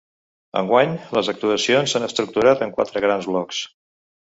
Enguany, 0.61 0.95
les 1.19 1.29
actuacions 1.35 1.95
s’han 1.95 2.09
estructurat 2.11 2.67
en 2.67 2.77
quatre 2.81 3.09
grans 3.09 3.33
blocs. 3.33 3.67